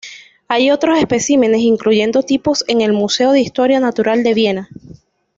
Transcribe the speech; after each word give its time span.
Hay 0.47 0.71
otros 0.71 0.97
especímenes, 0.97 1.61
incluyendo 1.61 2.23
tipos 2.23 2.65
en 2.67 2.81
el 2.81 2.91
Museo 2.91 3.33
de 3.33 3.41
Historia 3.41 3.79
Natural 3.79 4.23
de 4.23 4.33
Viena. 4.33 4.69